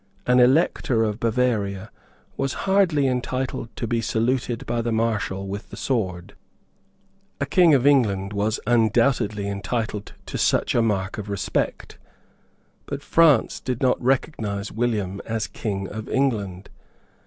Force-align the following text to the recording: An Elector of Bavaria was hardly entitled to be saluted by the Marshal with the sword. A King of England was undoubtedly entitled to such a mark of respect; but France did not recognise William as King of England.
An 0.25 0.39
Elector 0.39 1.03
of 1.03 1.19
Bavaria 1.19 1.91
was 2.35 2.53
hardly 2.65 3.05
entitled 3.05 3.69
to 3.75 3.85
be 3.85 4.01
saluted 4.01 4.65
by 4.65 4.81
the 4.81 4.91
Marshal 4.91 5.47
with 5.47 5.69
the 5.69 5.77
sword. 5.77 6.33
A 7.39 7.45
King 7.45 7.75
of 7.75 7.85
England 7.85 8.33
was 8.33 8.59
undoubtedly 8.65 9.47
entitled 9.47 10.13
to 10.25 10.39
such 10.39 10.73
a 10.73 10.81
mark 10.81 11.19
of 11.19 11.29
respect; 11.29 11.99
but 12.87 13.03
France 13.03 13.59
did 13.59 13.79
not 13.79 14.01
recognise 14.01 14.71
William 14.71 15.21
as 15.23 15.45
King 15.45 15.87
of 15.87 16.09
England. 16.09 16.71